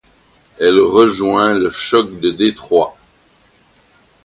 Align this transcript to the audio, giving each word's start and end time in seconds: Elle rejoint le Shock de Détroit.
Elle 0.59 0.79
rejoint 0.79 1.53
le 1.53 1.69
Shock 1.69 2.19
de 2.19 2.31
Détroit. 2.31 2.97